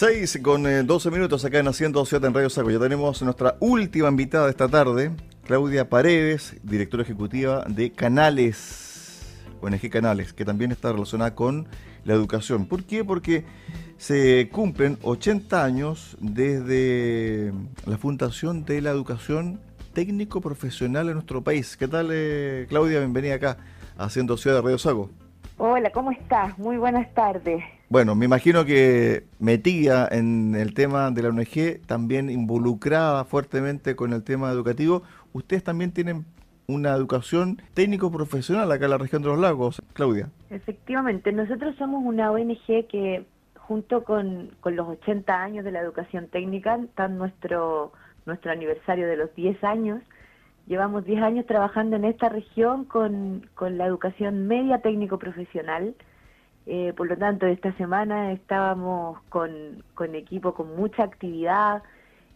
6 0.00 0.40
con 0.42 0.62
12 0.62 1.08
eh, 1.08 1.12
minutos 1.12 1.44
acá 1.44 1.58
en 1.58 1.68
Haciendo 1.68 2.02
Ciudad 2.06 2.24
en 2.24 2.32
Radio 2.32 2.48
Saco. 2.48 2.70
Ya 2.70 2.78
tenemos 2.78 3.20
nuestra 3.20 3.56
última 3.60 4.08
invitada 4.08 4.46
de 4.46 4.50
esta 4.52 4.66
tarde, 4.66 5.10
Claudia 5.44 5.90
Paredes, 5.90 6.56
directora 6.62 7.02
ejecutiva 7.02 7.66
de 7.68 7.92
Canales, 7.92 9.36
ONG 9.60 9.90
Canales, 9.90 10.32
que 10.32 10.46
también 10.46 10.72
está 10.72 10.90
relacionada 10.90 11.34
con 11.34 11.68
la 12.04 12.14
educación. 12.14 12.64
¿Por 12.64 12.84
qué? 12.84 13.04
Porque 13.04 13.44
se 13.98 14.48
cumplen 14.50 14.96
80 15.02 15.62
años 15.62 16.16
desde 16.18 17.52
la 17.84 17.98
fundación 17.98 18.64
de 18.64 18.80
la 18.80 18.92
educación 18.92 19.60
técnico 19.92 20.40
profesional 20.40 21.08
en 21.08 21.14
nuestro 21.16 21.44
país. 21.44 21.76
¿Qué 21.76 21.88
tal, 21.88 22.08
eh, 22.10 22.64
Claudia? 22.70 23.00
Bienvenida 23.00 23.34
acá, 23.34 23.58
Haciendo 23.98 24.38
Ciudad 24.38 24.56
de 24.56 24.62
Radio 24.62 24.78
Sago. 24.78 25.10
Hola, 25.58 25.92
¿cómo 25.92 26.10
estás? 26.10 26.58
Muy 26.58 26.78
buenas 26.78 27.12
tardes. 27.12 27.62
Bueno, 27.90 28.14
me 28.14 28.24
imagino 28.24 28.64
que 28.64 29.24
metida 29.40 30.06
en 30.12 30.54
el 30.54 30.74
tema 30.74 31.10
de 31.10 31.22
la 31.22 31.30
ONG, 31.30 31.84
también 31.88 32.30
involucrada 32.30 33.24
fuertemente 33.24 33.96
con 33.96 34.12
el 34.12 34.22
tema 34.22 34.48
educativo, 34.52 35.02
ustedes 35.32 35.64
también 35.64 35.90
tienen 35.90 36.24
una 36.68 36.90
educación 36.92 37.60
técnico-profesional 37.74 38.70
acá 38.70 38.84
en 38.84 38.92
la 38.92 38.98
región 38.98 39.22
de 39.22 39.28
los 39.30 39.40
lagos, 39.40 39.82
Claudia. 39.92 40.28
Efectivamente, 40.50 41.32
nosotros 41.32 41.74
somos 41.78 42.04
una 42.04 42.30
ONG 42.30 42.86
que 42.88 43.26
junto 43.56 44.04
con, 44.04 44.52
los 44.64 44.88
80 44.88 45.42
años 45.42 45.64
de 45.64 45.72
la 45.72 45.80
educación 45.80 46.28
técnica, 46.28 46.76
está 46.76 47.08
nuestro, 47.08 47.92
nuestro 48.24 48.52
aniversario 48.52 49.08
de 49.08 49.16
los 49.16 49.34
10 49.34 49.64
años, 49.64 50.00
Llevamos 50.70 51.04
10 51.04 51.22
años 51.22 51.46
trabajando 51.46 51.96
en 51.96 52.04
esta 52.04 52.28
región 52.28 52.84
con, 52.84 53.42
la 53.60 53.86
educación 53.86 54.46
media 54.46 54.78
técnico-profesional. 54.78 55.96
Eh, 56.72 56.92
por 56.96 57.08
lo 57.08 57.16
tanto, 57.18 57.46
esta 57.46 57.72
semana 57.72 58.30
estábamos 58.30 59.20
con, 59.28 59.82
con 59.94 60.14
equipo 60.14 60.54
con 60.54 60.76
mucha 60.76 61.02
actividad, 61.02 61.82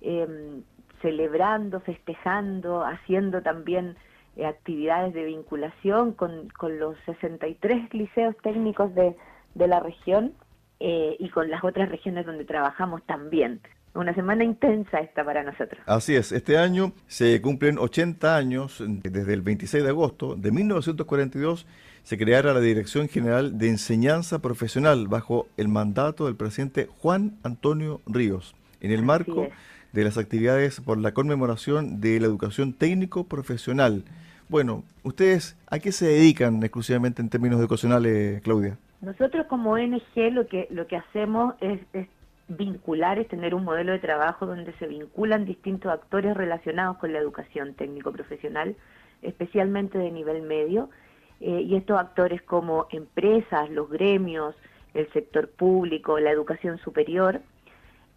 em, 0.00 0.62
celebrando, 1.02 1.80
festejando, 1.80 2.82
haciendo 2.82 3.42
también 3.42 3.94
eh, 4.36 4.46
actividades 4.46 5.12
de 5.12 5.24
vinculación 5.24 6.12
con, 6.12 6.48
con, 6.58 6.78
los 6.78 6.96
63 7.04 7.92
liceos 7.92 8.34
técnicos 8.42 8.94
de, 8.94 9.14
de 9.54 9.66
la 9.66 9.80
región 9.80 10.32
eh, 10.80 11.14
y 11.18 11.28
con 11.28 11.50
las 11.50 11.62
otras 11.62 11.90
regiones 11.90 12.24
donde 12.24 12.46
trabajamos 12.46 13.02
también. 13.02 13.60
Una 13.92 14.14
semana 14.14 14.44
intensa 14.44 15.00
esta 15.00 15.26
para 15.26 15.42
nosotros. 15.42 15.82
Así 15.84 16.16
es, 16.16 16.32
este 16.32 16.56
año 16.56 16.92
se 17.06 17.42
cumplen 17.42 17.76
80 17.76 18.34
años, 18.34 18.82
desde 18.86 19.34
el 19.34 19.42
26 19.42 19.84
de 19.84 19.90
agosto 19.90 20.36
de 20.36 20.50
1942 20.52 21.66
se 22.02 22.18
creara 22.18 22.52
la 22.52 22.60
Dirección 22.60 23.08
General 23.08 23.58
de 23.58 23.68
Enseñanza 23.68 24.40
Profesional 24.40 25.06
bajo 25.08 25.46
el 25.56 25.68
mandato 25.68 26.26
del 26.26 26.36
presidente 26.36 26.88
Juan 26.98 27.36
Antonio 27.42 28.00
Ríos, 28.06 28.54
en 28.80 28.90
el 28.90 29.02
marco 29.02 29.48
de 29.92 30.04
las 30.04 30.18
actividades 30.18 30.80
por 30.80 30.98
la 30.98 31.12
conmemoración 31.12 32.00
de 32.00 32.18
la 32.18 32.26
educación 32.26 32.72
técnico 32.72 33.24
profesional. 33.24 34.04
Bueno, 34.48 34.84
¿ustedes 35.04 35.56
a 35.70 35.78
qué 35.78 35.92
se 35.92 36.06
dedican 36.06 36.62
exclusivamente 36.62 37.22
en 37.22 37.28
términos 37.28 37.60
educacionales, 37.60 38.42
Claudia? 38.42 38.78
Nosotros 39.00 39.46
como 39.48 39.72
ONG 39.72 40.32
lo 40.32 40.46
que, 40.46 40.66
lo 40.70 40.86
que 40.86 40.96
hacemos 40.96 41.54
es 41.60 41.80
vincular 42.48 43.18
es 43.18 43.28
tener 43.28 43.54
un 43.54 43.64
modelo 43.64 43.92
de 43.92 43.98
trabajo 43.98 44.46
donde 44.46 44.72
se 44.74 44.86
vinculan 44.86 45.44
distintos 45.44 45.92
actores 45.92 46.36
relacionados 46.36 46.98
con 46.98 47.12
la 47.12 47.18
educación 47.18 47.74
técnico-profesional, 47.74 48.76
especialmente 49.22 49.98
de 49.98 50.10
nivel 50.10 50.42
medio, 50.42 50.90
eh, 51.42 51.62
y 51.62 51.76
estos 51.76 51.98
actores 51.98 52.40
como 52.42 52.86
empresas, 52.90 53.68
los 53.70 53.90
gremios, 53.90 54.54
el 54.94 55.10
sector 55.12 55.50
público, 55.50 56.18
la 56.18 56.30
educación 56.30 56.78
superior, 56.78 57.40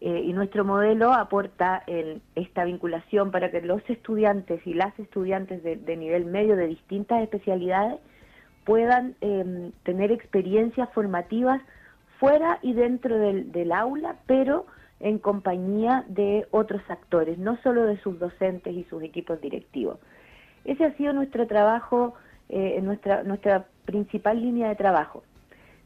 eh, 0.00 0.22
y 0.26 0.34
nuestro 0.34 0.64
modelo 0.64 1.14
aporta 1.14 1.82
en 1.86 2.20
esta 2.34 2.64
vinculación 2.64 3.30
para 3.30 3.50
que 3.50 3.62
los 3.62 3.80
estudiantes 3.88 4.60
y 4.66 4.74
las 4.74 4.98
estudiantes 4.98 5.62
de, 5.62 5.96
nivel 5.96 6.26
medio 6.26 6.56
de 6.56 6.66
distintas 6.66 7.22
especialidades 7.22 8.00
puedan 8.64 9.16
em, 9.22 9.72
tener 9.84 10.12
experiencias 10.12 10.90
formativas 10.92 11.62
fuera 12.18 12.58
y 12.60 12.74
dentro 12.74 13.16
del, 13.16 13.72
aula, 13.72 14.16
pero 14.26 14.66
en 15.00 15.18
compañía 15.18 16.04
de 16.08 16.46
otros 16.50 16.82
actores, 16.88 17.38
no 17.38 17.56
solo 17.62 17.84
de 17.84 17.98
sus 17.98 18.18
docentes 18.18 18.74
y 18.74 18.84
sus 18.84 19.02
equipos 19.02 19.40
directivos. 19.40 19.98
Ese 20.64 20.84
ha 20.84 20.96
sido 20.96 21.12
nuestro 21.12 21.46
trabajo, 21.46 22.14
eh, 22.48 22.80
nuestra, 22.82 23.22
nuestra 23.22 23.66
principal 23.84 24.40
línea 24.40 24.68
de 24.68 24.76
trabajo. 24.76 25.22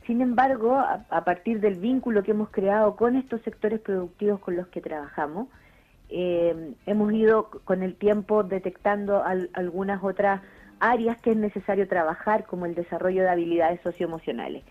Sin 0.09 0.23
embargo, 0.23 0.75
a, 0.75 1.25
partir 1.25 1.61
del 1.61 1.75
vínculo 1.75 2.23
que 2.23 2.31
hemos 2.31 2.49
creado 2.49 2.97
con 2.97 3.15
estos 3.15 3.43
sectores 3.43 3.79
productivos 3.81 4.41
con 4.41 4.57
los 4.57 4.67
que 4.69 4.81
trabajamos, 4.81 5.49
eh, 6.09 6.73
hemos 6.87 7.13
ido 7.13 7.51
con 7.65 7.83
el 7.83 7.95
tiempo 7.95 8.43
detectando 8.43 9.23
algunas 9.53 10.03
otras 10.03 10.41
áreas 10.81 11.21
que 11.21 11.33
es 11.33 11.37
necesario 11.37 11.87
trabajar, 11.89 12.47
como 12.47 12.65
el 12.65 12.75
desarrollo 12.75 13.23
de 13.23 13.29
habilidades 13.29 13.83
socioemocionales. 13.83 14.65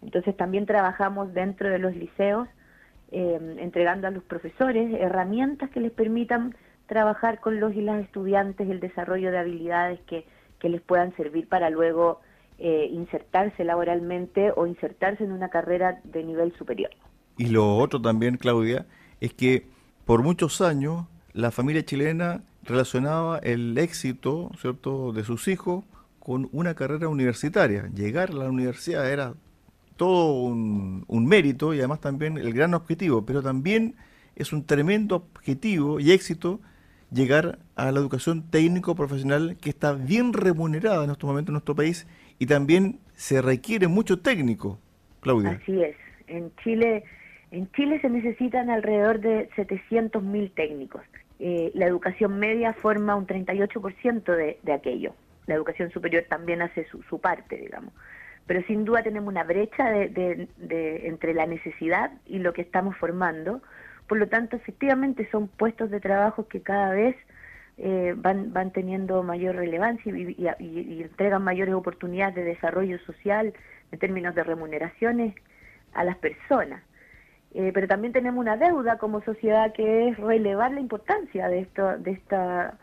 Entonces 0.00 0.34
también 0.34 0.64
trabajamos 0.64 1.34
dentro 1.34 1.68
de 1.68 1.78
los 1.78 1.94
liceos, 1.94 2.48
eh, 3.10 3.56
entregando 3.58 4.06
a 4.06 4.10
los 4.10 4.22
profesores 4.22 4.94
herramientas 4.98 5.68
que 5.68 5.80
les 5.80 5.92
permitan 5.92 6.54
trabajar 6.86 7.40
con 7.40 7.60
los 7.60 7.74
y 7.74 7.82
las 7.82 8.02
estudiantes 8.02 8.70
el 8.70 8.80
desarrollo 8.80 9.30
de 9.30 9.38
habilidades 9.38 10.00
que, 10.06 10.24
les 10.62 10.80
puedan 10.80 11.14
servir 11.16 11.48
para 11.48 11.70
luego 11.70 12.20
eh, 12.58 12.88
insertarse 12.90 13.64
laboralmente 13.64 14.52
o 14.56 14.66
insertarse 14.66 15.24
en 15.24 15.32
una 15.32 15.48
carrera 15.48 16.00
de 16.04 16.24
nivel 16.24 16.52
superior. 16.56 16.90
Y 17.36 17.46
lo 17.46 17.76
otro 17.76 18.00
también, 18.00 18.36
Claudia, 18.36 18.86
es 19.20 19.32
que 19.34 19.66
por 20.04 20.22
muchos 20.22 20.60
años 20.60 21.06
la 21.32 21.50
familia 21.50 21.84
chilena 21.84 22.42
relacionaba 22.64 23.38
el 23.38 23.78
éxito 23.78 24.50
¿cierto? 24.60 25.12
de 25.12 25.22
sus 25.22 25.46
hijos 25.48 25.84
con 26.18 26.48
una 26.52 26.74
carrera 26.74 27.08
universitaria. 27.08 27.88
Llegar 27.94 28.30
a 28.30 28.34
la 28.34 28.48
universidad 28.48 29.10
era 29.10 29.34
todo 29.96 30.42
un, 30.42 31.26
mérito 31.26 31.74
y 31.74 31.78
además 31.78 32.00
también 32.00 32.38
el 32.38 32.52
gran 32.52 32.74
objetivo, 32.74 33.26
pero 33.26 33.42
también 33.42 33.96
es 34.36 34.52
un 34.52 34.64
tremendo 34.64 35.16
objetivo 35.16 36.00
y 36.00 36.12
éxito 36.12 36.60
llegar 37.10 37.58
a 37.76 37.90
la 37.90 38.00
educación 38.00 38.50
técnico-profesional 38.50 39.56
que 39.60 39.70
está 39.70 39.92
bien 39.92 40.32
remunerada 40.32 41.04
en 41.04 41.10
estos 41.10 41.28
momentos 41.28 41.50
en 41.50 41.54
nuestro 41.54 41.74
país 41.74 42.06
y 42.38 42.46
también 42.46 42.98
se 43.14 43.42
requiere 43.42 43.88
mucho 43.88 44.20
técnico, 44.20 44.78
Claudia. 45.20 45.58
Así 45.62 45.82
es. 45.82 45.96
En 46.26 46.54
Chile, 46.62 47.04
en 47.50 47.70
Chile 47.72 48.00
se 48.00 48.10
necesitan 48.10 48.70
alrededor 48.70 49.20
de 49.20 49.48
700.000 49.50 50.52
técnicos. 50.54 51.02
Eh, 51.40 51.70
la 51.74 51.86
educación 51.86 52.38
media 52.38 52.72
forma 52.72 53.14
un 53.14 53.26
38% 53.26 54.24
de, 54.24 54.58
de 54.62 54.72
aquello. 54.72 55.14
La 55.46 55.54
educación 55.54 55.90
superior 55.90 56.24
también 56.28 56.62
hace 56.62 56.86
su, 56.90 57.02
su 57.04 57.20
parte, 57.20 57.56
digamos 57.56 57.92
pero 58.48 58.62
sin 58.62 58.86
duda 58.86 59.02
tenemos 59.02 59.28
una 59.28 59.44
brecha 59.44 59.90
de, 59.90 60.48
entre 61.04 61.34
la 61.34 61.46
necesidad 61.46 62.10
y 62.26 62.38
lo 62.38 62.54
que 62.54 62.62
estamos 62.62 62.96
formando. 62.96 63.60
Por 64.08 64.18
lo 64.18 64.28
tanto, 64.28 64.56
efectivamente 64.56 65.28
son 65.30 65.48
puestos 65.48 65.90
de 65.90 66.00
trabajo 66.00 66.48
que 66.48 66.62
cada 66.62 66.92
vez 66.92 67.14
eh, 67.76 68.14
van, 68.16 68.52
van 68.52 68.72
teniendo 68.72 69.22
mayor 69.22 69.54
relevancia 69.54 70.12
y, 70.16 71.02
entregan 71.02 71.44
mayores 71.44 71.74
oportunidades 71.74 72.34
de 72.34 72.42
desarrollo 72.42 72.98
social 73.00 73.52
en 73.92 73.98
términos 73.98 74.34
de 74.34 74.42
remuneraciones 74.42 75.34
a 75.92 76.04
las 76.04 76.16
personas. 76.16 76.82
Eh, 77.54 77.70
pero 77.72 77.86
también 77.86 78.12
tenemos 78.12 78.40
una 78.40 78.56
deuda 78.56 78.98
como 78.98 79.22
sociedad 79.22 79.72
que 79.72 80.08
es 80.08 80.18
relevar 80.18 80.72
la 80.72 80.80
importancia 80.80 81.48
de 81.48 81.60
esto, 81.60 81.96
de 81.98 82.10
esta, 82.12 82.78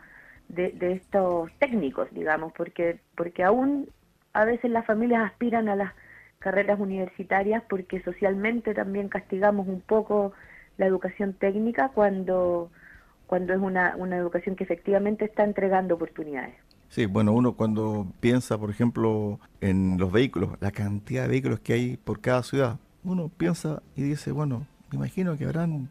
de, 0.48 0.72
de 0.72 0.92
estos 0.92 1.52
técnicos, 1.58 2.08
digamos, 2.12 2.52
porque 2.52 2.98
porque 3.16 3.44
aún 3.44 3.88
a 4.32 4.44
veces 4.44 4.70
las 4.70 4.86
familias 4.86 5.30
aspiran 5.30 5.68
a 5.68 5.76
las 5.76 5.92
carreras 6.38 6.80
universitarias 6.80 7.62
porque 7.68 8.00
socialmente 8.02 8.74
también 8.74 9.08
castigamos 9.08 9.68
un 9.68 9.80
poco 9.80 10.32
la 10.78 10.86
educación 10.86 11.32
técnica 11.32 11.90
cuando, 11.94 12.70
cuando 13.26 13.52
es 13.52 13.60
una, 13.60 13.94
una 13.96 14.16
educación 14.16 14.56
que 14.56 14.64
efectivamente 14.64 15.24
está 15.24 15.44
entregando 15.44 15.94
oportunidades. 15.94 16.54
Sí, 16.88 17.06
bueno, 17.06 17.32
uno 17.32 17.54
cuando 17.54 18.06
piensa, 18.20 18.58
por 18.58 18.70
ejemplo, 18.70 19.40
en 19.60 19.98
los 19.98 20.12
vehículos, 20.12 20.50
la 20.60 20.70
cantidad 20.70 21.22
de 21.22 21.28
vehículos 21.28 21.60
que 21.60 21.72
hay 21.72 21.96
por 21.96 22.20
cada 22.20 22.42
ciudad, 22.42 22.78
uno 23.04 23.28
piensa 23.28 23.82
y 23.96 24.02
dice, 24.02 24.32
bueno, 24.32 24.66
me 24.90 24.96
imagino 24.96 25.36
que 25.36 25.44
habrán 25.44 25.88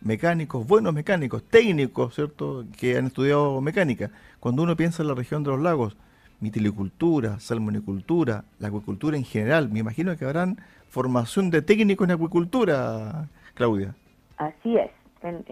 mecánicos, 0.00 0.66
buenos 0.66 0.94
mecánicos, 0.94 1.42
técnicos, 1.44 2.14
¿cierto?, 2.14 2.64
que 2.78 2.96
han 2.96 3.06
estudiado 3.06 3.60
mecánica. 3.60 4.10
Cuando 4.38 4.62
uno 4.62 4.76
piensa 4.76 5.02
en 5.02 5.08
la 5.08 5.14
región 5.14 5.42
de 5.42 5.50
los 5.50 5.60
lagos, 5.60 5.96
mitilicultura, 6.40 7.40
salmonicultura, 7.40 8.44
la 8.58 8.68
acuicultura 8.68 9.16
en 9.16 9.24
general. 9.24 9.70
Me 9.70 9.80
imagino 9.80 10.16
que 10.16 10.24
habrán 10.24 10.58
formación 10.88 11.50
de 11.50 11.62
técnicos 11.62 12.06
en 12.06 12.12
acuicultura, 12.12 13.28
Claudia. 13.54 13.94
Así 14.36 14.76
es. 14.76 14.90
En, 15.22 15.44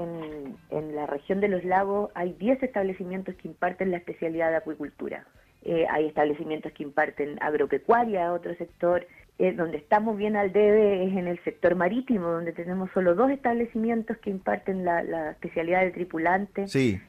en, 0.70 0.94
la 0.94 1.06
región 1.06 1.40
de 1.40 1.48
los 1.48 1.64
lagos 1.64 2.10
hay 2.14 2.32
10 2.34 2.62
establecimientos 2.62 3.34
que 3.36 3.48
imparten 3.48 3.90
la 3.90 3.96
especialidad 3.96 4.50
de 4.50 4.56
acuicultura. 4.56 5.26
Eh, 5.64 5.86
hay 5.90 6.06
establecimientos 6.06 6.72
que 6.72 6.82
imparten 6.82 7.38
agropecuaria, 7.40 8.32
otro 8.32 8.54
sector, 8.56 9.06
eh, 9.38 9.52
donde 9.52 9.78
estamos 9.78 10.16
bien 10.16 10.36
al 10.36 10.52
debe 10.52 11.04
es 11.04 11.16
en 11.16 11.26
el 11.26 11.42
sector 11.42 11.74
marítimo, 11.74 12.28
donde 12.28 12.52
tenemos 12.52 12.88
solo 12.92 13.16
dos 13.16 13.32
establecimientos 13.32 14.16
que 14.18 14.30
imparten 14.30 14.84
la, 14.84 15.30
especialidad 15.32 15.80
de 15.80 15.90
tripulante 15.90 16.66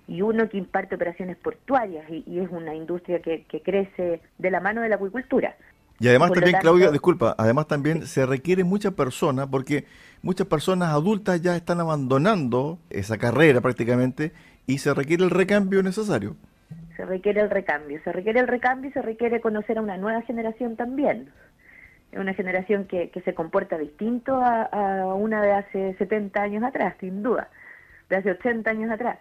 y 0.07 0.21
uno 0.21 0.49
que 0.49 0.57
imparte 0.57 0.95
operaciones 0.95 1.37
portuarias 1.37 2.03
y, 2.09 2.39
es 2.39 2.49
una 2.49 2.73
industria 2.73 3.19
que, 3.19 3.45
crece 3.63 4.21
de 4.39 4.51
la 4.51 4.59
mano 4.59 4.81
de 4.81 4.89
la 4.89 4.95
acuicultura. 4.95 5.55
Y 5.99 6.07
además 6.07 6.33
también, 6.33 6.57
Claudia, 6.59 6.91
disculpa, 6.91 7.35
además 7.37 7.67
también 7.67 8.05
se 8.05 8.25
requiere 8.25 8.63
mucha 8.63 8.91
persona 8.91 9.47
porque 9.47 9.85
muchas 10.21 10.47
personas 10.47 10.89
adultas 10.89 11.41
ya 11.41 11.55
están 11.55 11.79
abandonando 11.79 12.79
esa 12.89 13.17
carrera 13.17 13.61
prácticamente 13.61 14.33
y 14.67 14.79
se 14.79 14.93
requiere 14.93 15.23
el 15.23 15.29
recambio 15.29 15.81
necesario. 15.83 16.35
Se 16.97 17.05
requiere 17.05 17.41
el 17.41 17.49
recambio, 17.49 17.99
se 18.03 18.11
requiere 18.11 18.39
el 18.39 18.47
recambio 18.47 18.89
y 18.89 18.93
se 18.93 19.01
requiere 19.01 19.39
conocer 19.41 19.77
a 19.77 19.81
una 19.81 19.97
nueva 19.97 20.21
generación 20.21 20.75
también 20.75 21.29
es 22.15 22.21
una 22.21 22.33
generación 22.33 22.85
que, 22.85 23.09
que 23.09 23.21
se 23.21 23.33
comporta 23.33 23.77
distinto 23.77 24.39
a, 24.41 25.13
una 25.15 25.41
de 25.41 25.51
hace 25.51 25.95
70 25.97 26.41
años 26.41 26.63
atrás, 26.63 26.95
sin 27.01 27.21
duda, 27.21 27.49
de 28.09 28.15
hace 28.15 28.31
80 28.31 28.69
años 28.69 28.89
atrás, 28.89 29.19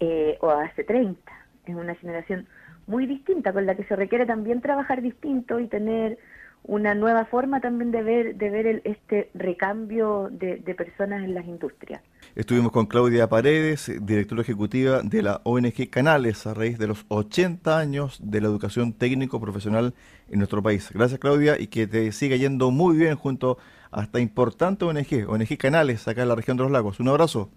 eh, 0.00 0.36
o 0.42 0.50
hace 0.50 0.84
30. 0.84 1.18
Es 1.64 1.74
una 1.74 1.94
generación 1.94 2.46
muy 2.86 3.06
distinta, 3.06 3.52
con 3.52 3.66
la 3.66 3.74
que 3.74 3.84
se 3.84 3.96
requiere 3.96 4.26
también 4.26 4.60
trabajar 4.60 5.02
distinto 5.02 5.60
y 5.60 5.68
tener 5.68 6.18
una 6.66 6.94
nueva 6.94 7.26
forma 7.26 7.60
también 7.60 7.90
de 7.90 8.02
ver, 8.02 8.36
de 8.36 8.50
ver 8.50 8.66
el, 8.66 8.82
este 8.84 9.30
recambio 9.34 10.28
de, 10.30 10.56
personas 10.74 11.22
en 11.22 11.34
las 11.34 11.44
industrias. 11.44 12.00
Estuvimos 12.34 12.72
con 12.72 12.86
Claudia 12.86 13.28
Paredes, 13.28 13.92
directora 14.00 14.40
ejecutiva 14.42 15.02
de 15.02 15.22
la 15.22 15.40
ONG 15.44 15.90
Canales, 15.90 16.46
a 16.46 16.54
raíz 16.54 16.78
de 16.78 16.86
los 16.86 17.04
80 17.08 17.78
años 17.78 18.18
de 18.22 18.40
la 18.40 18.48
educación 18.48 18.94
técnico-profesional 18.94 19.94
en 20.30 20.38
nuestro 20.38 20.62
país. 20.62 20.90
Gracias 20.92 21.20
Claudia 21.20 21.60
y 21.60 21.66
que 21.66 21.86
te 21.86 22.10
siga 22.12 22.36
yendo 22.36 22.70
muy 22.70 22.96
bien 22.96 23.14
junto 23.16 23.58
a 23.92 24.02
esta 24.02 24.18
importante 24.18 24.86
ONG, 24.86 25.28
ONG 25.28 25.58
Canales, 25.58 26.08
acá 26.08 26.22
en 26.22 26.28
la 26.28 26.34
región 26.34 26.56
de 26.56 26.62
los 26.62 26.72
lagos. 26.72 26.98
Un 26.98 27.08
abrazo. 27.08 27.50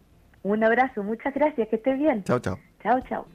Un 0.43 0.63
abrazo, 0.63 1.01
muchas 1.01 1.33
gracias, 1.33 1.67
que 1.69 1.77
estés 1.77 1.97
bien. 1.97 2.23
Chao, 2.25 2.39
chao. 2.39 2.59
Chao, 2.83 2.99
chao. 3.07 3.25